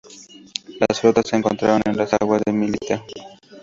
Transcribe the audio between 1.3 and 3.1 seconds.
encontraron en las aguas de Mileto.